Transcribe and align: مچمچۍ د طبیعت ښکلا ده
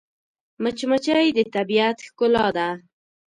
مچمچۍ 0.63 1.27
د 1.37 1.39
طبیعت 1.55 1.97
ښکلا 2.07 2.47
ده 2.57 2.67